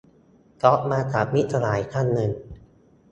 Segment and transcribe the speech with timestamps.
[0.61, 2.31] ก๊อปมาจาก มิตรสหายท่านหนึ่ง